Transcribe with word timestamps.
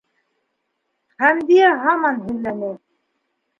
Хәмдиә 1.19 1.69
һаман 1.85 2.19
һөйләне. 2.25 2.75